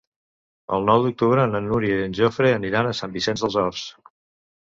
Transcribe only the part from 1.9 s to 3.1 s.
i en Jofre aniran a